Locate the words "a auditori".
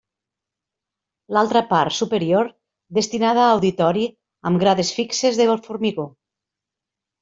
3.45-4.09